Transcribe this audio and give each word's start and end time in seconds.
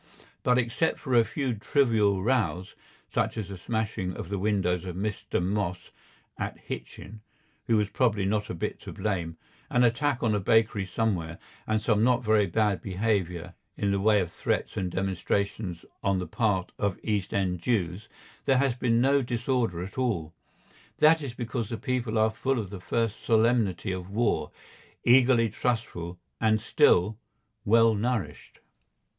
But 0.41 0.57
except 0.57 0.97
for 0.97 1.13
a 1.13 1.23
few 1.23 1.53
trivial 1.53 2.23
rows, 2.23 2.73
such 3.13 3.37
as 3.37 3.49
the 3.49 3.57
smashing 3.59 4.15
of 4.17 4.29
the 4.29 4.39
windows 4.39 4.83
of 4.83 4.95
Mr. 4.95 5.39
Moss, 5.39 5.91
at 6.39 6.57
Hitchin, 6.57 7.21
who 7.67 7.77
was 7.77 7.87
probably 7.91 8.25
not 8.25 8.49
a 8.49 8.55
bit 8.55 8.79
to 8.79 8.91
blame, 8.93 9.37
an 9.69 9.83
attack 9.83 10.23
on 10.23 10.33
a 10.33 10.39
bakery 10.39 10.87
somewhere, 10.87 11.37
and 11.67 11.79
some 11.79 12.03
not 12.03 12.23
very 12.23 12.47
bad 12.47 12.81
behaviour 12.81 13.53
in 13.77 13.91
the 13.91 13.99
way 13.99 14.19
of 14.21 14.31
threats 14.31 14.75
and 14.75 14.89
demonstrations 14.89 15.85
on 16.01 16.17
the 16.17 16.25
part 16.25 16.71
of 16.79 16.97
East 17.03 17.31
End 17.31 17.59
Jews, 17.59 18.09
there 18.45 18.57
has 18.57 18.73
been 18.73 19.01
no 19.01 19.21
disorder 19.21 19.83
at 19.83 19.99
all. 19.99 20.33
That 20.97 21.21
is 21.21 21.35
because 21.35 21.69
the 21.69 21.77
people 21.77 22.17
are 22.17 22.31
full 22.31 22.57
of 22.57 22.71
the 22.71 22.81
first 22.81 23.19
solemnity 23.23 23.91
of 23.91 24.09
war, 24.09 24.49
eagerly 25.03 25.49
trustful, 25.49 26.17
and 26.39 26.59
still—well 26.59 27.93
nourished. 27.93 28.61